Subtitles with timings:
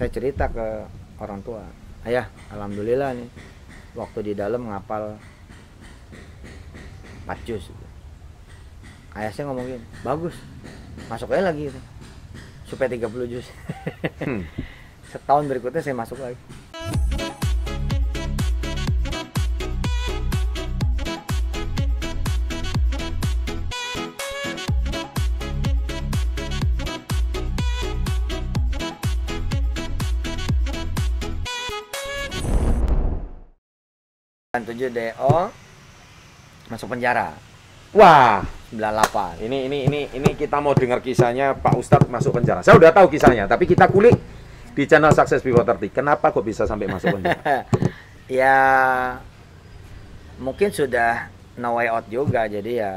[0.00, 0.64] saya cerita ke
[1.20, 1.60] orang tua
[2.08, 3.28] ayah alhamdulillah nih
[3.92, 5.20] waktu di dalam ngapal
[7.28, 7.68] 4 juz
[9.12, 10.32] ayah saya ngomong gini bagus
[11.04, 11.80] masuk aja lagi gitu.
[12.64, 13.44] supaya 30 juz
[14.24, 14.48] Hmm.
[15.12, 16.40] setahun berikutnya saya masuk lagi
[34.50, 35.34] 7 DO
[36.74, 37.38] masuk penjara
[37.94, 38.42] Wah,
[38.74, 42.58] 98 ini ini ini ini kita mau dengar kisahnya Pak Ustadz masuk penjara.
[42.58, 44.18] Saya udah tahu kisahnya, tapi kita kulik
[44.74, 45.94] di channel Success Before 30.
[45.94, 47.66] Kenapa kok bisa sampai masuk penjara?
[48.42, 48.58] ya
[50.42, 52.94] mungkin sudah no way out juga jadi ya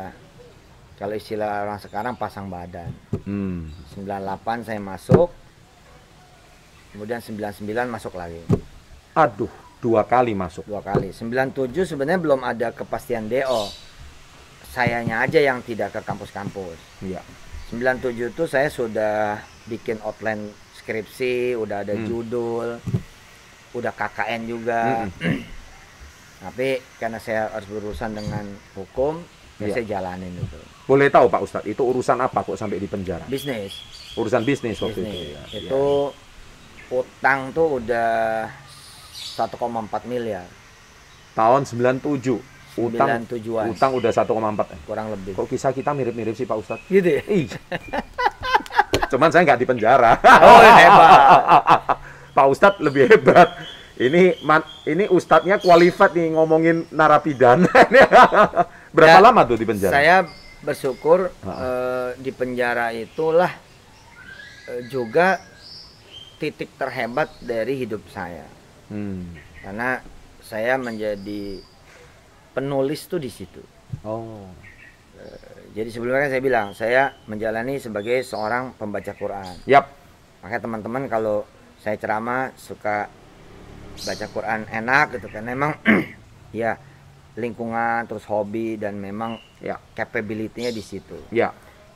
[0.97, 2.89] kalau istilah orang sekarang pasang badan
[3.29, 3.69] Hmm.
[3.93, 5.29] 98 saya masuk
[6.97, 7.61] kemudian 99
[7.93, 8.41] masuk lagi
[9.13, 10.63] Aduh, dua kali masuk.
[10.63, 13.67] dua kali 97 sebenarnya belum ada kepastian DO
[14.65, 17.19] sayanya aja yang tidak ke kampus-kampus Iya.
[17.69, 22.05] 97 itu saya sudah bikin outline skripsi udah ada Hmm.
[22.05, 22.79] judul
[23.73, 25.03] udah KKN juga
[26.43, 29.19] tapi karena saya harus berurusan dengan hukum
[29.57, 29.73] ya Iya.
[29.73, 33.23] saya jalanin itu Boleh tahu Pak Ustadz, itu urusan apa kok sampai di penjara?
[33.25, 33.71] bisnis
[34.13, 35.43] Urusan bisnis waktu bisnis itu ya.
[35.61, 35.83] itu
[36.89, 38.45] utang tuh udah
[39.13, 39.53] 1,4
[40.03, 40.45] miliar.
[41.33, 42.51] Tahun 97.
[42.73, 44.89] Utang 97-an utang udah 1,4.
[44.89, 46.89] kurang lebih Kok kisah kita mirip-mirip sih Pak Ustadz?
[46.89, 47.21] gitu ya.
[49.13, 50.17] Cuman saya nggak di penjara.
[50.41, 51.09] oh hebat
[52.37, 53.45] Pak Ustadz lebih hebat.
[53.93, 57.69] Ini man- ini ustadznya qualified nih ngomongin narapidana.
[58.89, 59.93] Berapa Ya, lama tuh di penjara?
[59.93, 60.17] saya
[60.59, 63.53] bersyukur eh, di penjara itulah
[64.65, 65.37] eh, juga
[66.37, 68.49] titik terhebat dari hidup saya
[68.93, 69.33] Hmm.
[69.59, 69.97] karena
[70.39, 71.57] saya menjadi
[72.51, 73.57] penulis tuh di situ
[74.01, 74.45] Oh.
[75.71, 79.89] jadi sebelumnya kan saya bilang saya menjalani sebagai seorang pembaca Quran Yap.
[80.39, 81.41] makanya teman-teman kalau
[81.79, 83.09] saya ceramah suka
[83.95, 85.73] baca Quran enak gitu kan memang
[86.53, 86.77] ya
[87.33, 89.79] lingkungan terus hobi dan memang Ya.
[89.95, 91.49] capability-nya di situ Ya.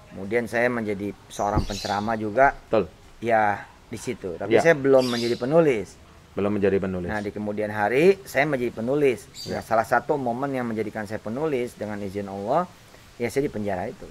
[0.08, 2.88] Kemudian saya menjadi seorang penceramah juga, Betul.
[3.20, 4.34] ya di situ.
[4.34, 4.64] Tapi Ya.
[4.64, 6.00] saya belum menjadi penulis.
[6.38, 7.10] Belum menjadi penulis.
[7.10, 9.26] Nah di kemudian hari saya menjadi penulis.
[9.42, 9.58] Ya.
[9.58, 9.60] Ya.
[9.66, 12.70] salah satu momen yang menjadikan saya penulis dengan izin Allah,
[13.18, 14.06] ya saya di penjara itu.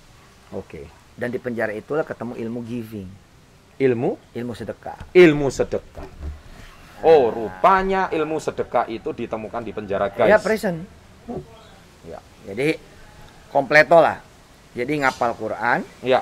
[0.50, 0.90] Oke.
[1.14, 3.08] Dan di penjara itulah ketemu ilmu giving,
[3.78, 4.98] Ilmu ilmu sedekah.
[5.14, 6.10] ilmu sedekah.
[7.00, 10.26] Oh, rupanya ilmu sedekah itu ditemukan di penjara, guys.
[10.26, 10.82] Ya present.
[12.04, 12.18] Ya.
[12.48, 12.74] Jadi
[13.48, 14.18] kompleto lah.
[14.74, 16.20] Jadi ngapal Quran, Ya.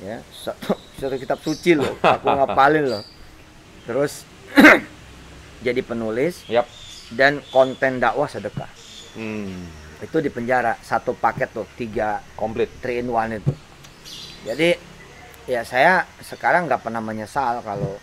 [0.00, 3.02] ya satu, satu kitab suci loh, aku ngapalin loh.
[3.86, 4.24] Terus
[5.60, 6.64] jadi penulis Yap.
[7.12, 8.68] dan konten dakwah sedekah.
[9.12, 9.66] Hmm.
[10.00, 12.70] itu di penjara satu paket tuh tiga Komplit.
[12.80, 13.52] three in one itu
[14.42, 14.78] jadi
[15.44, 17.98] ya saya sekarang nggak pernah menyesal kalau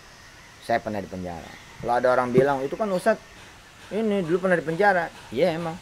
[0.60, 1.48] saya pernah di penjara
[1.80, 3.18] kalau ada orang bilang itu kan Ustadz
[3.90, 5.74] ini dulu pernah di penjara iya emang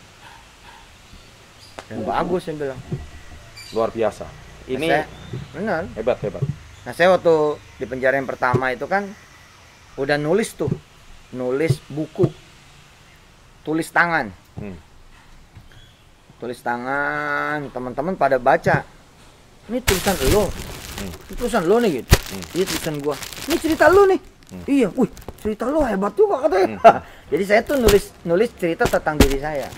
[1.87, 2.81] dan bagus saya bilang
[3.75, 4.25] Luar biasa.
[4.67, 5.05] Ini Nah, saya,
[5.53, 6.43] benar hebat hebat.
[6.83, 7.35] nah saya waktu
[7.77, 9.11] di penjara yang pertama itu kan
[9.95, 10.71] udah nulis tuh
[11.31, 12.29] nulis buku
[13.63, 14.77] tulis tangan Hmm.
[16.37, 18.85] tulis tangan teman-teman pada baca
[19.67, 20.47] ini tulisan lo
[20.97, 21.13] Hmm.
[21.13, 22.45] ini tulisan lo nih gitu Hmm.
[22.55, 24.65] iya tulisan gua ini cerita lo nih Hmm.
[24.67, 27.01] iya wih cerita lo hebat juga katanya Hmm.
[27.31, 29.69] jadi saya tuh nulis nulis cerita tentang diri saya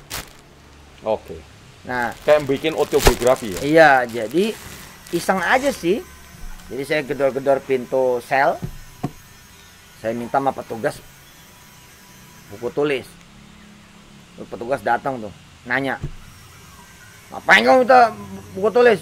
[1.00, 1.38] Oke.
[1.82, 3.60] nah Kayak bikin autobiografi ya.
[3.60, 4.52] iya jadi
[5.10, 6.04] iseng aja sih
[6.68, 8.60] jadi saya gedor-gedor pintu sel
[9.96, 11.00] saya minta sama petugas
[12.54, 13.06] buku tulis.
[14.36, 15.32] Terus petugas datang tuh
[15.66, 15.98] nanya
[17.28, 18.08] ngapain kamu minta
[18.56, 19.00] buku tulis?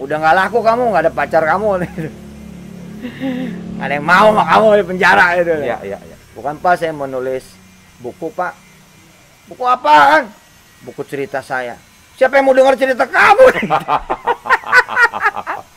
[0.00, 1.80] Udah nggak laku kamu nggak ada pacar kamu.
[3.04, 5.60] Nggak ada yang mau sama kamu di penjara gitu.
[5.60, 6.16] Iya iya iya.
[6.32, 7.44] bukan pak saya mau nulis
[8.00, 8.56] buku pak.
[9.44, 10.32] Buku apaan?
[10.88, 11.76] Buku cerita saya.
[12.16, 13.44] Siapa yang mau dengar cerita kamu?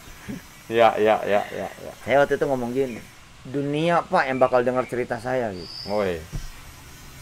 [0.68, 1.68] Iya iya iya iya.
[1.80, 1.92] iya.
[2.04, 3.00] saya waktu itu ngomong gini
[3.48, 6.20] dunia pak yang bakal dengar cerita saya gitu Woi.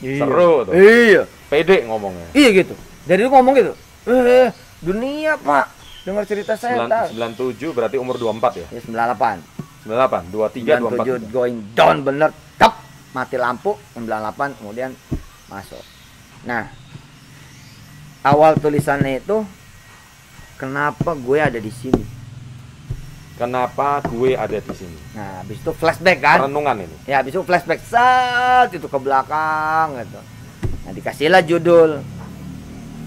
[0.01, 0.74] Seru tuh.
[0.75, 2.27] iya Pede ngomongnya.
[2.33, 2.74] iya gitu
[3.06, 3.74] dari itu ngomong gitu
[4.10, 4.50] eh
[4.81, 5.69] dunia pak
[6.04, 8.68] dengar cerita saya tak 97 berarti umur 24 ya.
[8.69, 9.42] ya 98
[9.86, 11.30] 98, 23, 24.
[11.30, 12.81] 97 going down bener tap
[13.13, 14.92] mati lampu 98 kemudian
[15.45, 15.81] masuk
[16.42, 16.69] nah
[18.21, 19.45] awal tulisannya itu
[20.57, 22.01] kenapa gue ada di sini
[23.36, 24.96] Kenapa gue ada di sini?
[25.12, 26.48] Nah, habis itu flashback kan?
[26.48, 26.96] Renungan ini.
[27.04, 30.20] Ya, habis itu flashback saat itu ke belakang gitu.
[30.88, 32.00] Nah, dikasihlah judul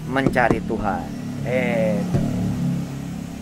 [0.05, 1.05] Mencari Tuhan.
[1.45, 1.97] Eh,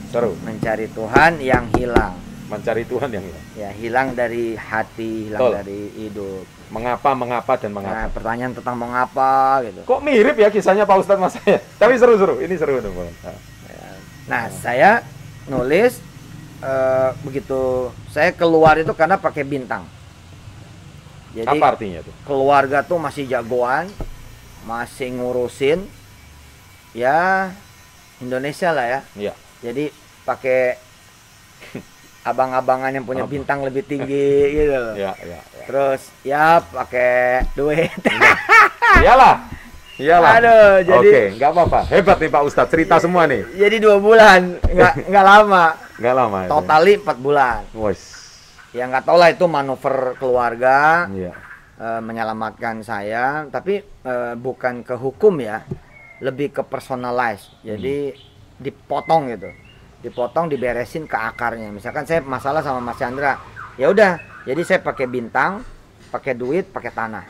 [0.07, 0.35] Seru.
[0.39, 2.15] mencari Tuhan yang hilang.
[2.47, 3.45] Mencari Tuhan yang hilang.
[3.53, 5.53] Ya, hilang dari hati, hilang Betul.
[5.59, 6.43] dari hidup.
[6.71, 8.11] Mengapa, mengapa, dan Nah, mengapa.
[8.15, 9.83] pertanyaan tentang mau ngapa gitu.
[9.83, 11.59] Kok mirip ya kisahnya Pak Ustadz Mas saya?
[11.79, 12.39] Tapi seru-seru.
[12.39, 13.11] Ini seru Bang.
[13.23, 13.35] Nah,
[14.27, 15.03] Nah, saya
[15.47, 16.03] nulis
[16.59, 19.85] eh, begitu saya keluar itu karena pakai bintang.
[21.35, 22.13] Jadi Apa artinya tuh?
[22.25, 23.85] keluarga tuh masih jagoan,
[24.65, 25.85] masih ngurusin
[26.91, 27.51] ya
[28.17, 28.99] Indonesia lah ya.
[29.13, 29.33] Iya.
[29.61, 29.93] Jadi
[30.25, 30.81] pakai
[32.29, 33.33] abang-abangan yang punya Abang.
[33.37, 34.95] bintang lebih tinggi gitu loh.
[34.97, 35.39] Iya, iya.
[35.45, 35.65] iya.
[35.69, 37.93] Terus ya pakai duit.
[39.05, 39.35] Iyalah.
[39.97, 40.31] Iyalah.
[40.37, 41.79] Aduh, jadi Oke, nggak apa-apa.
[41.89, 43.41] Hebat nih Pak Ustadz, cerita semua nih.
[43.57, 45.65] jadi dua bulan, nggak nggak lama.
[45.97, 46.37] Nggak lama.
[46.45, 46.51] itu.
[46.53, 47.61] Totali empat bulan.
[47.73, 48.01] Wes.
[48.75, 51.33] Ya nggak tau lah itu manuver keluarga Iya.
[51.77, 55.65] eh, menyelamatkan saya, tapi eh, bukan ke hukum ya,
[56.21, 57.49] lebih ke personalize.
[57.61, 58.13] Jadi
[58.57, 59.49] dipotong gitu,
[60.01, 61.69] dipotong, diberesin ke akarnya.
[61.69, 63.37] Misalkan saya masalah sama Mas Chandra,
[63.77, 65.61] ya udah, jadi saya pakai bintang,
[66.09, 67.25] pakai duit, pakai tanah.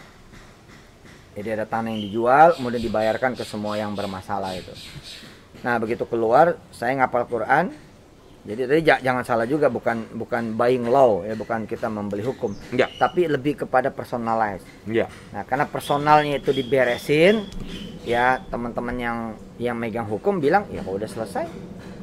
[1.36, 4.74] Jadi ada tanah yang dijual, kemudian dibayarkan ke semua yang bermasalah itu.
[5.62, 7.70] Nah begitu keluar, saya ngapal Quran.
[8.48, 12.56] Jadi tadi ja- jangan salah juga, bukan bukan buying law ya, bukan kita membeli hukum,
[12.72, 12.88] Iya.
[12.96, 14.64] tapi lebih kepada personalize.
[14.88, 15.12] Iya.
[15.36, 17.44] Nah, karena personalnya itu diberesin,
[18.08, 19.18] ya teman-teman yang
[19.60, 21.44] yang megang hukum bilang ya kalau udah selesai,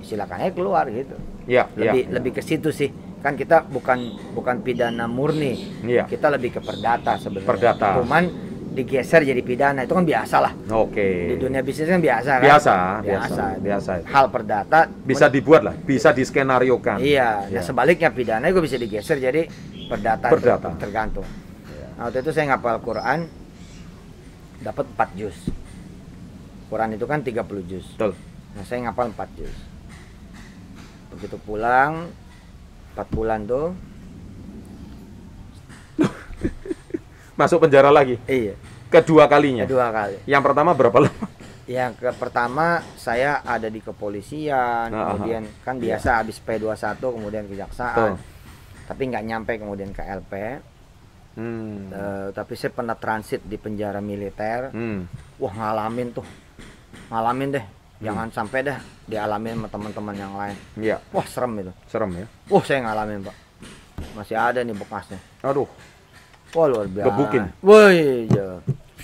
[0.05, 1.17] silakan aja keluar gitu.
[1.49, 1.65] Iya.
[1.81, 2.13] Lebih iya.
[2.13, 2.93] lebih ke situ sih.
[3.25, 4.05] Kan kita bukan
[4.37, 6.05] bukan pidana murni, Iya.
[6.05, 7.49] kita lebih ke perdata sebenarnya.
[7.49, 7.87] Perdata.
[8.05, 8.44] Cuman
[8.75, 10.53] digeser jadi pidana itu kan biasa lah.
[10.69, 11.31] Oke.
[11.31, 12.43] Di dunia bisnis kan biasa kan?
[12.43, 13.45] Biasa, biasa, biasa.
[13.63, 14.07] biasa itu.
[14.11, 16.99] Hal perdata Bisa dibuat lah, bisa diskenariokan.
[16.99, 17.55] Iya, Iya.
[17.55, 19.47] nah sebaliknya pidana juga bisa digeser jadi
[19.87, 20.69] perdata, itu Perdata.
[20.75, 21.27] tergantung.
[21.65, 21.87] Iya.
[21.95, 23.19] Nah, waktu itu saya ngapal Quran
[24.59, 25.39] dapat 4 juz.
[26.67, 27.87] Quran itu kan 30 juz.
[27.95, 28.19] Betul.
[28.53, 29.55] Nah, saya ngapal 4 juz.
[31.15, 32.11] Begitu pulang
[32.93, 33.71] 4 bulan tuh,
[37.35, 38.15] Masuk penjara lagi.
[38.25, 38.55] iya,
[38.95, 39.65] Kedua kalinya.
[39.67, 40.17] kedua kali.
[40.25, 41.27] Yang pertama berapa lama?
[41.65, 45.97] Yang ke pertama saya ada di kepolisian, Nah, kemudian kan Iya.
[45.97, 48.15] biasa habis P21 kemudian kejaksaan.
[48.15, 48.17] Tuh.
[48.85, 50.61] Tapi nggak nyampe kemudian ke LP.
[51.35, 51.91] Hmm.
[51.91, 54.71] Eh, tapi saya pernah transit di penjara militer.
[54.71, 55.09] Hmm.
[55.41, 56.27] Wah ngalamin tuh,
[57.09, 57.65] ngalamin deh.
[57.65, 58.05] Hmm.
[58.05, 60.57] Jangan sampai dah dialamin sama teman-teman yang lain.
[60.77, 61.73] Iya, Wah serem itu.
[61.89, 62.27] serem ya.
[62.47, 63.37] Wah saya ngalamin pak.
[64.13, 65.19] Masih ada nih bekasnya.
[65.41, 65.67] Aduh,
[66.53, 67.07] Wah luar biasa.
[67.09, 67.45] Gebukin?
[67.65, 68.49] Woi, iya.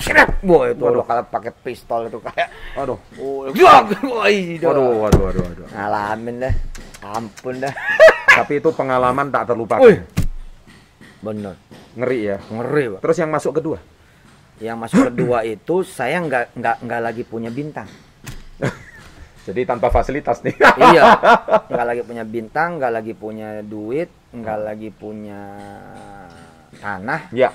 [0.01, 0.41] Seret.
[0.41, 1.05] Wah itu Waduh.
[1.05, 2.49] kalau pakai pistol itu kayak.
[2.73, 3.85] aduh, Oh, wah
[4.27, 4.65] itu.
[4.65, 5.67] waduh, waduh, waduh, waduh.
[5.69, 6.55] Ngalamin dah.
[7.05, 7.73] Ampun dah.
[8.41, 9.85] Tapi itu pengalaman tak terlupakan.
[9.85, 10.01] Wih.
[11.21, 11.55] Bener.
[11.95, 12.37] Ngeri ya.
[12.49, 13.01] Ngeri pak.
[13.05, 13.79] Terus yang masuk kedua?
[14.57, 17.89] Yang masuk kedua itu saya nggak nggak nggak lagi punya bintang.
[19.49, 20.57] Jadi tanpa fasilitas nih.
[20.93, 21.03] iya
[21.69, 25.43] nggak lagi punya bintang nggak lagi punya duit nggak lagi punya
[26.79, 27.51] tanah ya.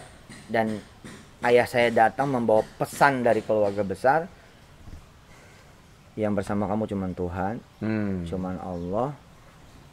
[0.52, 0.76] dan
[1.44, 4.30] ayah saya datang membawa pesan dari keluarga besar.
[6.16, 8.24] Yang bersama kamu cuman Tuhan Hmm.
[8.24, 9.12] cuman Allah.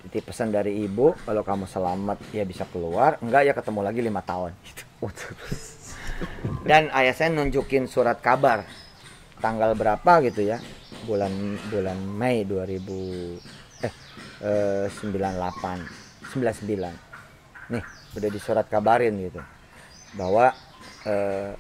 [0.03, 3.19] Titip pesan dari ibu kalau kamu selamat ya bisa keluar.
[3.23, 4.55] Enggak ya ketemu lagi lima tahun.
[4.63, 4.83] Gitu.
[6.71, 8.63] dan ayah saya nunjukin surat kabar.
[9.43, 10.63] Tanggal berapa gitu ya?
[11.07, 13.95] Bulan bulan Mei 2000 eh,
[14.47, 19.43] eh 98 99 nih udah di surat kabarin gitu.
[20.15, 20.55] Bahwa
[21.05, 21.51] eh,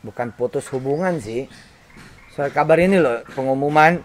[0.00, 1.48] bukan putus hubungan sih
[2.30, 4.02] surat kabar ini loh pengumuman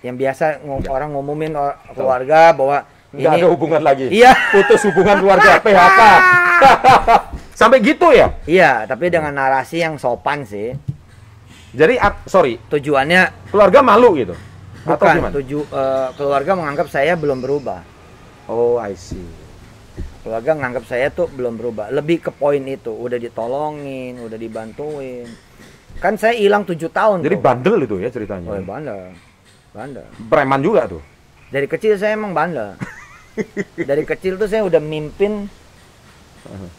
[0.00, 2.78] yang biasa ngom- orang ngumumin or- keluarga bahwa
[3.10, 4.10] Nggak ada hubungan lagi.
[4.10, 6.00] iya Putus hubungan keluarga PHK.
[7.54, 8.34] Sampai gitu ya?
[8.44, 10.74] iya tapi dengan narasi yang sopan sih
[11.70, 14.34] Jadi sorry, tujuannya keluarga malu gitu.
[14.82, 15.32] Atau bukan gimana?
[15.32, 17.82] tuju eh, keluarga menganggap saya belum berubah
[18.44, 19.24] Oh, I see.
[20.24, 21.92] Keluarga menganggap saya tuh belum berubah.
[21.92, 25.28] Lebih ke poin itu udah ditolongin udah dibantuin.
[26.00, 27.44] Kan saya hilang tujuh tahun Jadi tuh.
[27.44, 28.48] bandel itu ya ceritanya.
[28.48, 29.12] oh, bandel.
[29.70, 30.06] Bandel.
[30.32, 31.04] Preman juga tuh.
[31.52, 32.74] dari kecil saya emang bandel.
[33.90, 35.50] Dari kecil tuh saya udah mimpin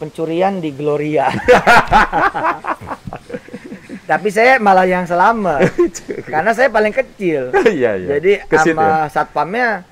[0.00, 1.28] pencurian di Gloria.
[4.10, 5.60] Tapi saya malah yang selamat.
[6.32, 7.50] Karena saya paling kecil.
[7.66, 8.08] Iya, iya.
[8.16, 9.82] jadi sama satpamnya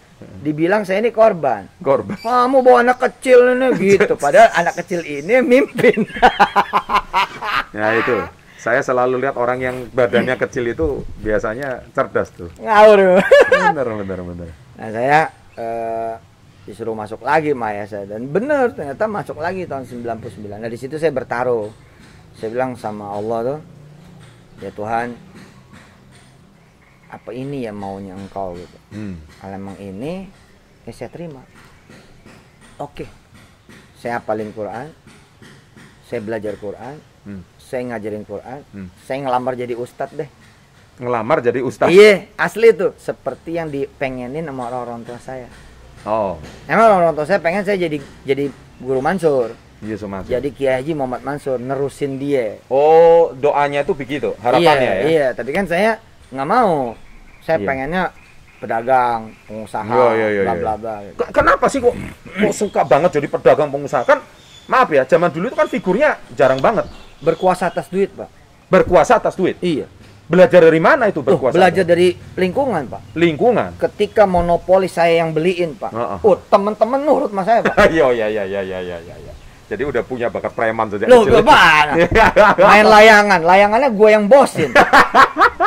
[0.40, 2.16] dibilang saya ini korban Korban.
[2.18, 6.04] kamu bawa anak kecil ini gitu padahal anak kecil ini mimpin
[7.74, 8.16] Ya itu.
[8.56, 12.48] Saya selalu lihat orang yang badannya kecil itu biasanya cerdas tuh.
[12.56, 14.48] ngawur Bener, bener, bener.
[14.74, 15.20] nah saya
[15.54, 16.14] eh,
[16.64, 20.96] disuruh masuk lagi Maya saya dan bener ternyata masuk lagi tahun 99 nah di situ
[20.96, 21.68] saya bertaruh
[22.34, 23.58] saya bilang sama Allah tuh
[24.58, 25.12] ya Tuhan
[27.14, 29.16] apa ini ya maunya engkau gitu Hmm.
[29.36, 30.26] kalau emang ini
[30.82, 31.42] ya saya terima
[32.76, 33.06] oke
[33.96, 34.90] saya hafalin Quran
[36.04, 37.40] saya belajar Quran Hmm.
[37.56, 38.88] saya ngajarin Quran Hmm.
[39.00, 40.28] saya ngelamar jadi ustadz deh
[40.94, 41.88] Ngelamar jadi ustaz.
[41.88, 45.48] iya asli tuh seperti yang dipengenin sama orang-orang tua saya
[46.04, 50.28] Oh, emang orang-orang tua saya pengen saya jadi jadi guru Mansur iya Mas.
[50.28, 55.08] jadi Kiai Haji Muhammad Mansur nerusin dia Oh, doanya itu begitu, harapannya iya, ya.
[55.08, 55.96] iya tapi kan saya
[56.28, 56.92] nggak mau
[57.44, 57.66] saya Iya.
[57.66, 58.02] pengennya
[58.56, 61.16] pedagang pengusaha Iya, iya, iya, bla bla bla gitu.
[61.18, 61.92] Ke- Kenapa sih kok,
[62.24, 64.02] kok suka banget jadi pedagang pengusaha?
[64.02, 64.24] Kan
[64.64, 66.88] maaf ya, zaman dulu itu kan figurnya jarang banget.
[67.16, 68.28] berkuasa atas duit pak
[68.66, 69.56] Berkuasa atas duit.
[69.58, 69.88] iya
[70.24, 71.52] Belajar dari mana itu Tuh, berkuasa?
[71.52, 73.76] belajar atas- dari lingkungan pak lingkungan.
[73.78, 76.18] ketika monopoli saya yang beliin pak Heeh.
[76.20, 79.32] oh teman-teman nurut sama saya pak Iya, iya, iya, iya, iya, iya, iya.
[79.64, 81.40] Jadi udah punya bakat preman sejak Loh, kecil.
[81.40, 81.92] gimana?
[82.68, 84.68] main layangan layangannya gue yang bosin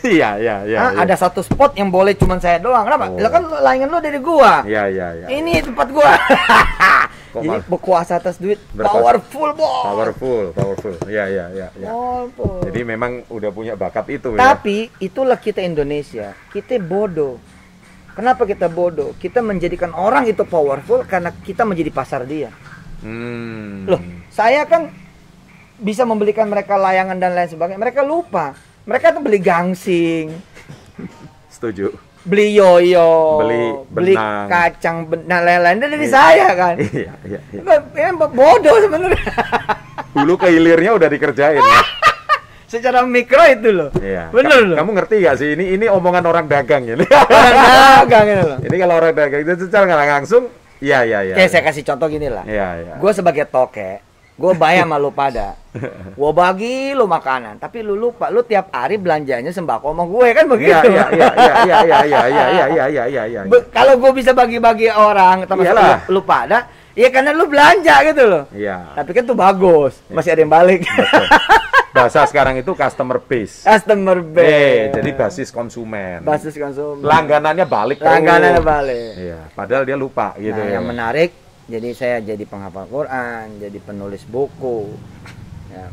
[0.00, 0.78] Iya, iya, iya.
[0.80, 1.04] ah, iya.
[1.04, 3.20] ada satu spot yang boleh cuman saya doang kenapa Oh.
[3.20, 5.26] Lah kan layangan lu dari gua Iya, iya, iya.
[5.28, 6.08] ini tempat gua
[7.30, 9.20] Kok jadi berkuasa atas duit Berkuasa.
[9.20, 10.94] powerful bos Powerful, powerful.
[11.06, 11.88] Iya, iya, iya, iya.
[11.92, 12.66] Powerful.
[12.66, 14.56] Jadi memang udah punya bakat itu ya.
[14.56, 16.34] Tapi itulah kita Indonesia.
[16.50, 17.38] Kita bodoh.
[18.18, 19.14] Kenapa kita bodoh?
[19.14, 22.50] Kita menjadikan orang itu powerful karena kita menjadi pasar dia.
[22.98, 23.86] Hmm.
[23.86, 24.02] Loh,
[24.34, 24.90] saya kan
[25.78, 27.78] bisa membelikan mereka layangan dan lain sebagainya.
[27.78, 28.58] Mereka lupa.
[28.82, 30.34] Mereka tuh beli gangsing,
[31.48, 31.92] Setuju.
[32.20, 34.46] beli yoyo, Beli beli benang.
[34.46, 36.10] kacang, benang lain-lain Itu dari Iya.
[36.10, 36.74] saya kan.
[36.90, 37.60] Iya, iya, iya.
[37.78, 39.24] Ini bodoh sebenarnya.
[40.16, 41.60] Hulu ke hilirnya udah dikerjain.
[41.60, 41.80] ya.
[42.70, 43.90] Secara mikro itu loh.
[43.96, 44.30] Iya.
[44.30, 44.76] Bener Ka- loh.
[44.78, 47.02] Kamu ngerti gak sih ini ini omongan orang dagang ini.
[47.02, 47.54] Orang
[48.06, 48.58] dagang itu loh.
[48.60, 50.42] ini kalau orang dagang itu secara nggak langsung,
[50.78, 51.34] iya iya iya.
[51.34, 52.42] Oke, saya kasih contoh gini lah.
[52.42, 52.92] Iya iya.
[52.96, 53.98] Gue sebagai toke,
[54.40, 55.52] gue bayar sama lu pada.
[56.16, 60.44] Gue bagi lu makanan, tapi lu lupa, lu tiap hari belanjanya sembako sama gue kan
[60.44, 60.86] Iya begitu.
[60.88, 63.40] iya iya iya iya iya iya iya iya iya iya iya iya.
[63.68, 66.66] Kalau gue bisa bagi-bagi orang, termasuk lu, lu pada,
[66.96, 68.42] ya karena lu belanja gitu loh.
[68.50, 68.96] Iya.
[68.96, 70.80] Tapi kan tuh bagus, masih ada yang balik.
[70.82, 71.26] Betul.
[71.90, 73.66] Bahasa sekarang itu customer base.
[73.66, 74.94] Customer Eh, base.
[74.94, 76.22] jadi basis konsumen.
[76.22, 77.02] basis konsumen.
[77.02, 77.98] Langganannya balik.
[77.98, 79.12] Langganannya balik.
[79.18, 80.78] Iya, padahal dia lupa gitu nah, ya.
[80.78, 81.30] yang menarik,
[81.70, 84.90] jadi saya jadi penghafal Quran, jadi penulis buku.
[85.70, 85.86] Ya,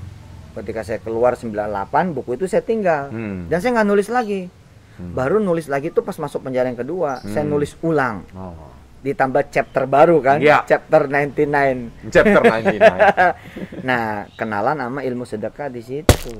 [0.58, 3.14] ketika saya keluar 98, buku itu saya tinggal.
[3.14, 3.46] Hmm.
[3.46, 4.50] Dan saya nggak nulis lagi.
[4.98, 5.14] Hmm.
[5.14, 7.54] Baru nulis lagi tuh pas masuk penjara yang kedua, saya Hmm.
[7.54, 8.26] nulis ulang.
[8.34, 8.74] Oh.
[9.06, 10.66] Ditambah chapter baru kan, Iya.
[10.66, 11.94] chapter 99.
[12.10, 12.98] Chapter 99.
[13.88, 16.34] nah, kenalan sama ilmu sedekah di situ.